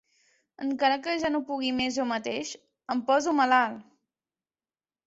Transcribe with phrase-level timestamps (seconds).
[0.67, 2.55] Encara que ja no pugui més jo mateix,
[2.97, 3.87] em poso malalt!